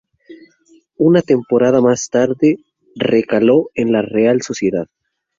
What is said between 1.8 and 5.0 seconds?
más tarde, recaló en la Real Sociedad.